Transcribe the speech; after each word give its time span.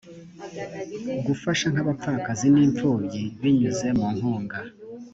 gufasha 1.25 1.65
nk 1.73 1.79
abapfakazi 1.83 2.45
n’impfubyi 2.55 3.23
binyuze 3.41 3.87
mu 3.97 4.07
nkunga 4.15 4.59